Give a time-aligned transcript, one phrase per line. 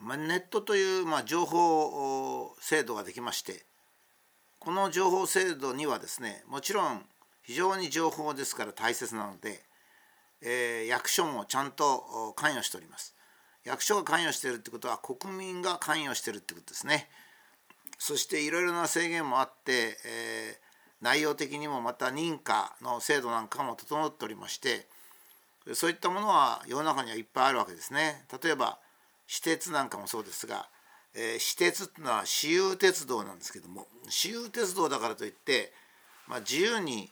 [0.00, 3.64] まあ、ネットという、まあ、情報制度ができまして
[4.58, 7.02] この情報制度にはですねもちろん
[7.48, 9.62] 非常に情報ですから大切なので、
[10.42, 13.14] えー、役所もちゃんと関与しております。
[13.64, 17.08] 役所が関与しているってことは国民が関与しているってことですね。
[17.98, 24.86] そしていろいろな制限もあって、えー、内容的にもまた認可の制度なんかも整っておりまして
[25.72, 28.26] そういったものは世の中にはいっぱいあるわけですね。
[28.42, 28.78] 例えば
[29.28, 30.68] 私鉄なんかもそうですが、
[31.14, 35.72] えー、私鉄っていうのは私有鉄道なんですけども私有鉄道だからといって、
[36.26, 37.10] まあ、自由に、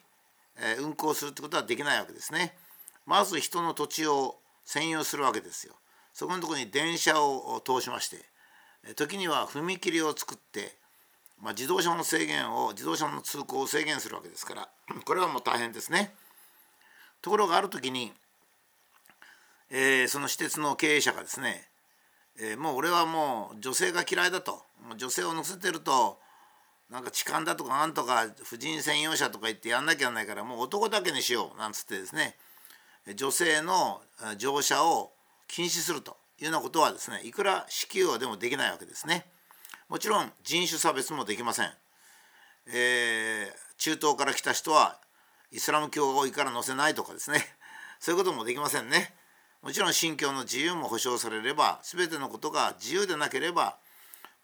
[0.80, 2.56] 運行するってことはできないわけですね。
[3.05, 5.75] まず人の土地を占有するわけですよ。
[6.15, 8.17] そこのところに電車を通しまして
[8.95, 10.75] 時には踏切を作って、
[11.39, 14.69] まあ、自動車の制限を自動車の通行を制限するわけですから
[15.05, 16.14] これはもう大変ですね。
[17.20, 18.14] ところがある時に、
[19.69, 21.69] えー、その私鉄の経営者がですね
[22.38, 24.62] えー、もう俺はもう女性が嫌いだと
[24.97, 26.19] 女性を乗せてると
[26.91, 32.36] なんか痴漢だとかなんとか婦人専用車とか言ってやんなきゃなんないからもう男だけにしようなんつってですね
[33.16, 34.00] 女性の
[34.38, 35.12] 乗車を
[35.48, 39.27] 禁止するというようなことはですねいくら支給はでもできないわけですね。
[39.89, 41.70] もちろん人種差別もできません。
[42.68, 44.98] えー、中東から来た人は
[45.52, 47.44] イスラム教が多いから乗せないとかですね
[48.00, 49.14] そういうこともできませんね。
[49.67, 53.78] もちろん信教の自由も保障されれば全てのことが自由でなければ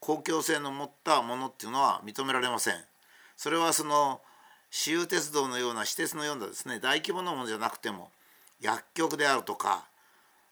[0.01, 2.73] 公共性の持ったものっていうのは認められません。
[3.37, 4.19] それはその
[4.69, 8.09] 私有鉄道のような私鉄のようなですね大規模なものじゃなくても
[8.59, 9.85] 薬局であるとか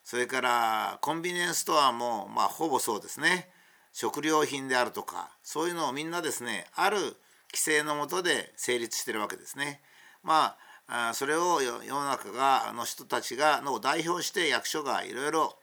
[0.06, 3.50] それからコンビニエンスストアもまあほぼそうですね
[3.92, 7.18] 食料品であるとかそういうのをみんなですねある規
[7.56, 9.82] 制のもとで成立してるわけですね。
[10.24, 10.58] まあ
[10.94, 15.56] あそれを世の中がの人たちがの代表して役所がいろいろ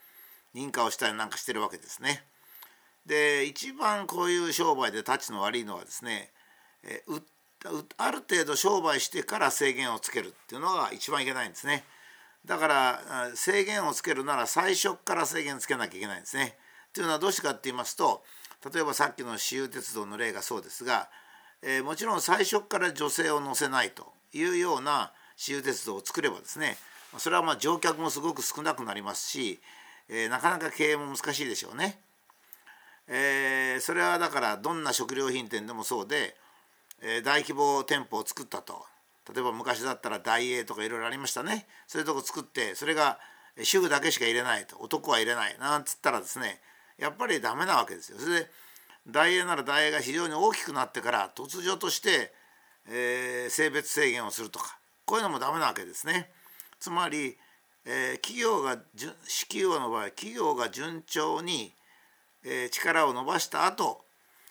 [0.55, 2.25] 認可をしたりなんかしてるわけですね。
[3.05, 6.31] で一番こういう商売で立ちの悪いのはですね
[6.83, 7.21] えう
[7.99, 11.85] ある程度商売してから制限をつけるっていうのが一番いけないんですね。
[12.47, 16.57] だから制限をつけるなら最初から制限つけなきゃいけないんですね。
[16.95, 18.25] というのはどうしてかって言いますと
[18.73, 21.11] 例えばさっきの私有鉄道の例がそうですが、
[21.61, 26.77] えー、もちろん最初から女性を乗せないというような私有鉄道を作ればですね
[27.17, 29.61] それはまあ乗客もすごく少なくなりますし、
[30.09, 31.99] えー、なかなか経営も難しいでしょうね。
[33.07, 36.37] えー、それはだからどんな食料品店でもそうで、
[37.01, 38.85] えー、大規模店舗を作ったと。
[39.33, 41.67] 例えば昔だったら大英とかいろいろありましたね。
[41.87, 43.19] そういうとこ作ってそれが
[43.63, 44.77] 主婦だけしか入れないと。
[44.81, 45.57] 男は入れない。
[45.59, 46.61] なんつったらですね
[46.99, 48.19] やっぱりダメなわけですよ。
[48.19, 48.51] それで
[49.07, 52.35] 大英なら大英が非常に大きくなってから突如として、
[52.87, 54.78] えー、性別制限をするとか。
[55.09, 56.29] こういうのもダメなわけですね。
[56.79, 57.39] つまり、
[57.87, 58.77] えー、企業が
[59.27, 61.73] 支給の場合企業が順調に、
[62.45, 64.05] えー、力を伸ばした後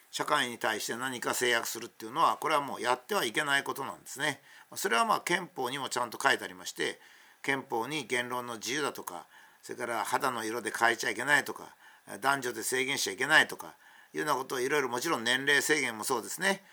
[0.09, 4.41] 社会に対して何か制約するっていうのはこれはもうやってはいけないことなんですね。
[4.73, 6.99] それはまあ憲法にもちゃんと書いてありまして
[7.43, 9.27] 憲法に言論の自由だとか
[9.61, 11.75] それから肌の色で変えちゃいけないとか
[12.19, 13.75] 男女で制限しちゃいけないとか
[14.13, 16.63] いうようなことをいろいろもちろん年齢制限もそうですね、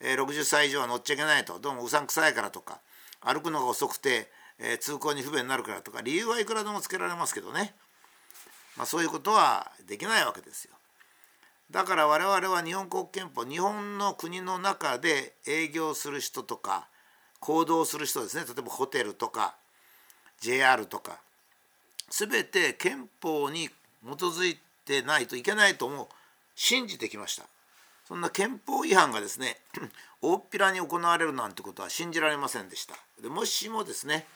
[0.00, 2.80] 60歳以上は乗っちゃいけないとどうもうさんくさいからとか
[3.20, 7.74] 歩くのが遅くて、えー、通行に不便になるからとか理由はいくらでもつけられますけどね、
[8.76, 10.72] まあ、そういうことはできないわけですよ。
[11.70, 16.88] だから我々は日本国憲法日本の国の中で営業する人とか
[17.38, 19.54] 行動する人ですね例えばホテルとか
[20.40, 21.20] JR とか
[22.10, 26.08] 全て憲法に基づいてないといけないとも
[26.56, 27.44] 信じてきました。
[28.10, 29.56] そんな憲法違反がですね
[30.20, 32.96] 大っぴらに行われるなんてことは信じられませんでした。
[33.22, 34.26] でもしもですね、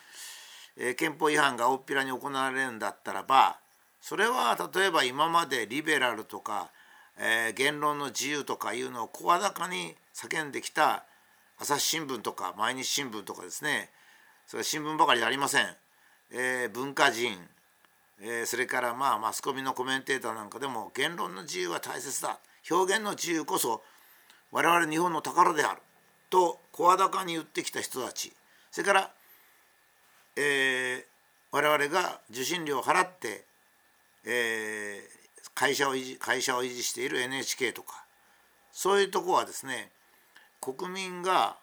[0.76, 3.58] えー、憲法違反が大っぴらに行われるんだったらば
[4.00, 6.70] それは例えば今までリベラルとか、
[7.18, 11.02] えー、言論の自由とかいうのを声高に叫んできた
[11.58, 13.90] 朝日新聞とか毎日新聞とかですね
[14.46, 15.66] それは新聞ばかりでありません、
[16.30, 17.36] えー、文化人、
[18.20, 22.38] えー、それからまあマスコミのコメンテーターなんかでも言論の自由は大切だ
[22.70, 23.82] 表現の自由こそ
[24.52, 25.80] 我々日本の宝である。
[26.30, 28.32] と声高に言ってきた人たち。
[28.70, 29.10] それから、
[30.36, 31.04] えー、
[31.52, 33.44] 我々が受信料を払って、
[34.24, 38.04] えー、会社を維持会社を維持している NHK とか
[38.72, 39.90] そういうとこはですね
[40.60, 41.56] 国民が、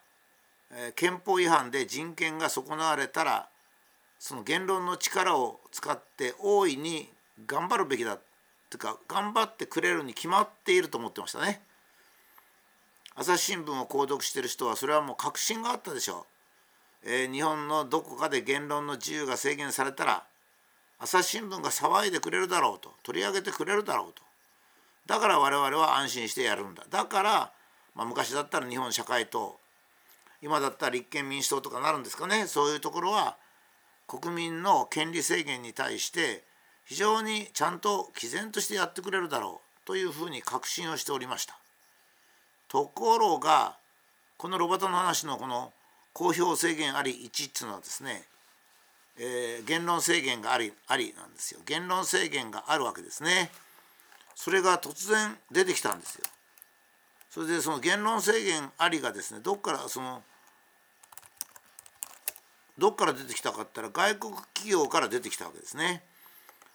[0.95, 3.49] 憲法違反で人権が損なわれたら
[4.19, 7.09] その言論の力を使って大いに
[7.45, 8.17] 頑張るべきだ
[8.71, 11.61] ていうか頑張ってくれるに決まっていると思ってましたね。
[13.15, 16.25] 朝日新聞を購読してる人はそれはもう確信があったでしょ
[17.05, 17.09] う。
[17.09, 20.23] えー、日本のどこかで言論の自由が制限されたら
[20.99, 24.21] 朝日新聞が騒いでくれるだろうと取り上げてくれるだろうと
[25.07, 27.51] だから我々は安心してやるんだだから、
[27.95, 29.59] まあ、昔だったら日本社会と
[30.43, 33.35] 今だったら立憲民主党とかなるんですかねそういうところは
[34.07, 36.43] 国民の権利制限に対して
[36.91, 41.57] 非常にちゃんと毅然としてやってくれるだろうというふうに確信をしておりました。
[42.67, 43.77] ところが
[44.35, 45.71] このロバタの話のこの
[46.11, 48.23] 公表制限あり1っていうのはですね、
[49.17, 51.61] えー、言論制限がありありなんですよ。
[51.65, 53.51] 言論制限があるわけですね。
[54.35, 56.25] それが突然出てきたんですよ。
[57.29, 60.23] それでその言論制限ありがですねどっからその
[62.77, 66.03] どっから出てきたかって言ったら外国企業から出てきたわけですね。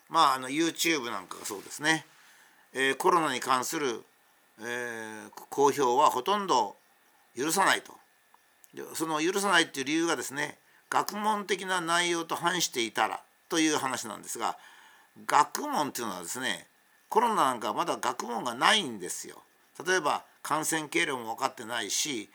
[0.09, 2.07] まああの YouTube なんかがそうですね、
[2.73, 4.03] えー、コロナに関する、
[4.61, 6.77] えー、公表はほとんど
[7.37, 7.93] 許さないと
[8.95, 10.59] その許さないっていう理由がですね
[10.91, 14.57] 学問的な内容と反していたらという話なんですが
[15.27, 16.67] 学問っていうのはですね
[17.09, 19.37] コロナなんかまだ学問がないんですよ。
[19.87, 22.29] 例えば感染経路も分かってないし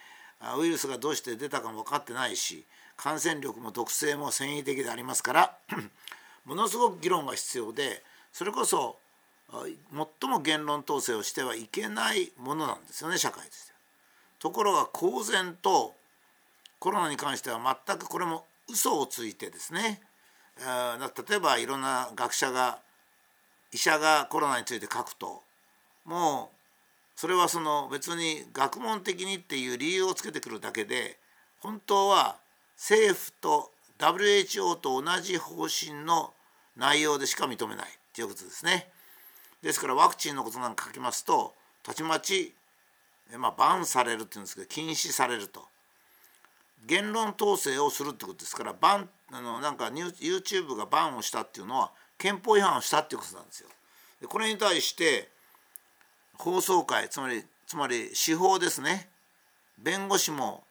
[0.58, 2.66] ウイルスがどうして出たかも分かってないし
[2.98, 5.58] 感染力も毒性も繊維的でありますから
[6.46, 8.98] ものすごく議論が必要でそれこそ
[9.52, 13.74] 最も言論統制をしてはいけないものなんですよね社会として。
[14.40, 15.94] ところが公然と
[16.80, 20.02] コロナに関しては全くこれも嘘をついてですね
[21.28, 22.80] 例えばいろんな学者が
[23.72, 25.44] 医者がコロナについて書くと
[26.06, 31.18] もうそれはその別に学問的にっていう理由をつけてくるだけで
[31.60, 32.38] 本当は
[32.78, 36.34] 政府と WHO と同じ方針の
[36.76, 38.90] 内容でしか認めないということですね。
[39.62, 41.54] ですからワクチンのことなんか書きますと
[41.84, 42.56] たちまち
[43.38, 45.62] まあ、バンされるっていうんですけど禁止されると
[46.86, 53.70] 言論統制をするってことですからバンあのなんか YouTube がバンをしたっていうのは憲法違反をしたっていうことなんですよ。
[54.20, 55.30] でこれに対して
[56.38, 59.08] 放送会つまりつまり司法ですね
[59.80, 60.64] 弁護士も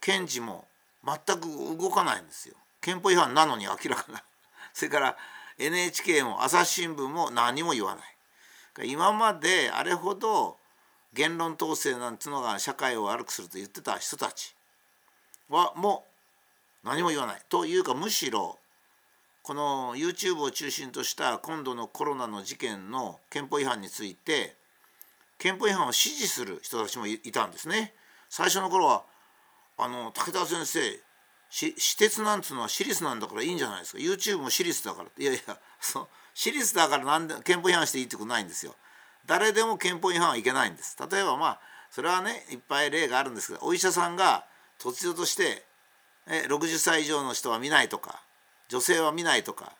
[0.00, 0.66] 検事も
[1.04, 2.56] 全く動かないんですよ。
[2.88, 4.22] 憲法違反なのに明らかな。
[4.72, 5.16] それから
[5.58, 8.02] NHK も朝日新聞も何も言わな
[8.82, 8.88] い。
[8.88, 10.56] 今まであれほど
[11.12, 14.54] 言論統制なんつうのが社会を悪くすると言ってた人たち
[15.50, 16.06] はも
[16.82, 18.58] う何も言わないというかむしろ
[19.42, 24.54] この YouTube を中心とした今度のコロナの事件の憲法違反について
[25.38, 27.92] 憲法違反を支持する人たちもいたんですね。
[28.30, 29.04] 最初の頃は
[29.76, 31.07] あの武田先生
[31.50, 33.98] 私鉄なんつうのは私立なんだからいいんじゃないですか。
[33.98, 35.08] YouTube も私立だから。
[35.16, 38.74] いやいやそ私立だからなんで憲法違反していいってことないんですよ。
[39.26, 40.96] 誰でも憲法違反はいけないんです。
[41.10, 41.60] 例えばまあ
[41.90, 44.44] それはねいっぱい例があるんですけどお医者さんが
[44.78, 45.64] 突如として
[46.26, 48.22] え60歳以上の人は見ないとか
[48.68, 49.72] 女性は見ないとか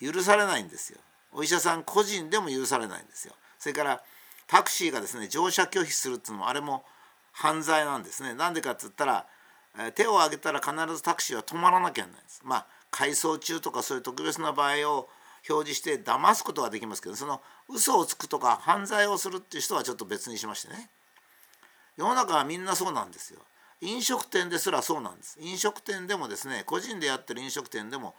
[0.00, 0.98] 許されないんですよ。
[1.32, 3.34] お医者さん個人でも許されないんですよ。
[3.58, 4.02] それから
[4.46, 6.84] タクシーがですね乗車拒否するっていうのもあれも
[7.32, 8.34] 犯罪なんですね。
[8.34, 9.26] なんでかって言ったら
[9.94, 12.42] 手を挙げたら必ずタクシーは止まらなきゃならないんです。
[12.44, 15.08] まあ改装中とかそういう特別な場合を
[15.48, 20.90] 表示して騙すことはできますけどその嘘をつくとか犯罪をするっていう人はちょっと別にしましてね。
[21.96, 23.40] 世の中はみんなそうなんですよ。
[23.80, 25.38] 飲食店ですらそうなんです。
[25.40, 28.14] 飲食店でもですね個人でやってる飲食店でも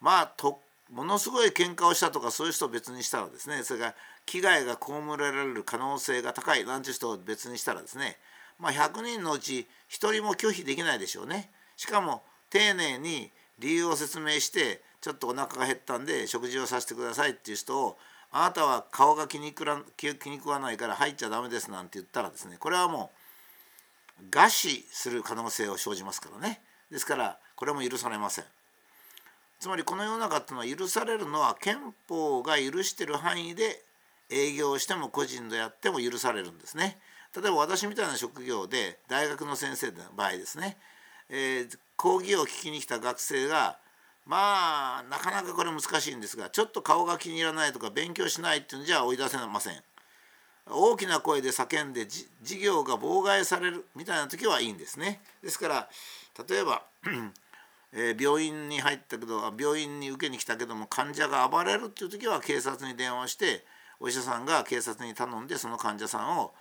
[0.00, 0.60] まあと
[0.90, 3.94] ものすごい喧嘩をしたとかそういう人を別にしたらですねそれから
[4.26, 8.18] 危害が被られる可能性が高いなんていう人を別にしたらですね
[8.58, 11.50] まあ100人のうち1人も拒否できないでしょうね。
[11.76, 17.98] しかも丁寧に理由を説明してちょっとお腹が減ったんで食事をさせてくださいっていう人を
[18.30, 23.10] あなたは顔が気に食ら気に食わないから入っちゃダメですなんて言ったらですねこれはも
[24.20, 26.60] う餓死する可能性を生じますからね。
[26.90, 28.44] ですからこれも許されません。
[29.58, 33.84] つまりこの世の中っていうのは許されるのは憲法が許してる範囲で
[34.28, 36.98] 営業しても個人でやっても許されるんですね。
[37.34, 40.76] 例えば私みたいな職業で大学の先生の場合ですね、
[41.30, 43.78] えー、講義を聞きに来た学生が
[44.26, 49.82] まあなかなかこれ難しいんですがちょっと顔が気に入らないとか勉強しないっていうんじゃ追い出せません。
[50.70, 55.20] 大きな声で叫んで授業が妨害されるみたいな時はいいんですね。
[55.42, 55.88] ですから
[56.48, 56.82] 例えば
[57.94, 63.64] えー、病院に入ったけど病院に受けに来たけども患者が暴れるっていう時は警察に電話して
[64.00, 66.52] お医者さんが警察に頼んでその患者さんを、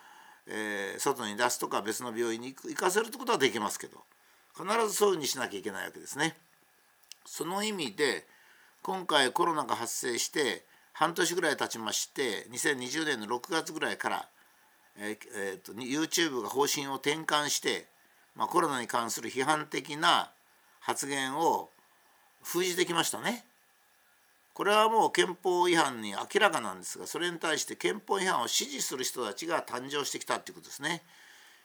[0.48, 4.00] えー、外に出すとか別の病院に行かせるってことはできますけど
[4.58, 6.36] 必ずそういうふうにしなきゃいけないわけですね。
[7.26, 8.26] その意味で
[8.82, 14.28] 今回コロナが発生して半年ぐらい経ちまして2020年の6月ぐらいから、
[14.98, 17.86] えーえーと、YouTube が方針を転換して、
[18.36, 20.32] まあ、コロナに関する批判的な
[20.80, 21.70] 発言を
[22.44, 23.46] 封じてきましたね。
[24.54, 31.02] これはもう憲法違反に明らかなんですがそれに対して憲法違反を支持する人たちが誕生してきたっていうことですね。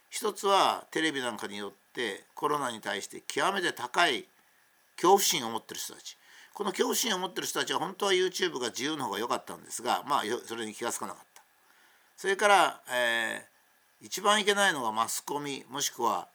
[0.09, 4.25] 一つはテレビなんかによってコロナに対して極めて高い
[4.95, 6.17] 恐怖心を持ってる人たち。
[6.53, 11.43] この恐怖心を持ってる人たちは本当は YouTube が自由の方が良かったんですがまあそれに気が付かなかった。
[12.15, 16.27] それから、えー、一番いけないのがマスコミもしくは、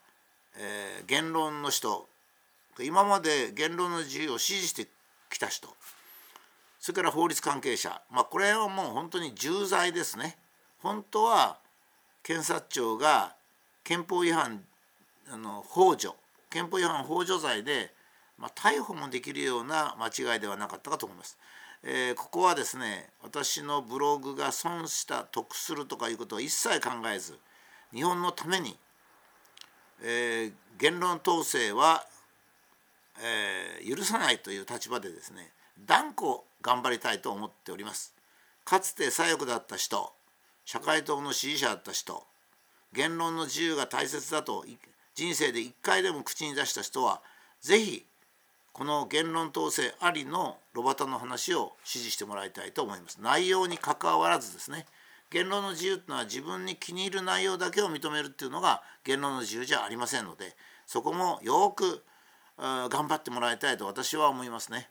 [0.55, 2.07] えー、言論の人。
[2.79, 4.87] 今まで言論の自由を支持して
[5.29, 5.67] きた人。
[6.83, 10.35] それから法律関係者まあこれはもう本当に重罪ですね
[10.79, 11.57] 本当は
[12.23, 13.35] 検察庁が
[13.85, 14.59] 憲法違反
[15.31, 16.13] あの幇助
[16.49, 17.93] 憲法違反幇助罪で、
[18.37, 21.37] まあ、逮捕もできるような間違いではなかったかと思います。
[21.83, 27.39] えー、ここはですね私のブログが損した得するとかいうことを一切考えず
[27.93, 28.77] 日本のために、
[30.03, 32.05] えー、言論統制は、
[33.21, 35.49] えー、許さないという立場でですね
[35.79, 38.13] 断固頑張りたいと思っております。
[38.65, 40.13] かつて左翼だった人
[40.65, 42.23] 社会党の支持者だった人
[42.93, 44.65] 言論の自由が大切だと
[45.15, 47.21] 人生で一回でも口に出した人は
[47.61, 48.05] 是非
[48.71, 53.19] この言論統制ありのロバタの話を支持してもらいたいと思います。
[53.21, 54.85] 内容にかかわらずですね
[55.29, 62.03] 言論の自由っていうのは自分に気に入る内容だけを認めるっていうのが言論の自由じゃありませんのでそこもよく
[62.57, 64.89] 頑張ってもらいたいと私は思いますね。